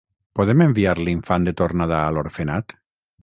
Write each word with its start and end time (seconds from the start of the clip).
Podem 0.37 0.63
enviar 0.65 0.93
l'infant 1.01 1.45
de 1.49 1.55
tornada 1.63 1.99
a 2.05 2.09
l'orfenat? 2.17 2.75